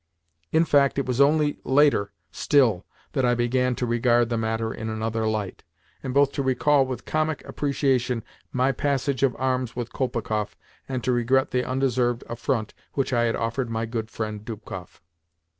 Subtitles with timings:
[0.51, 4.89] In fact, it was only later still that I began to regard the matter in
[4.89, 5.63] another light,
[6.01, 10.57] and both to recall with comic appreciation my passage of arms with Kolpikoff,
[10.89, 15.03] and to regret the undeserved affront which I had offered my good friend Dubkoff.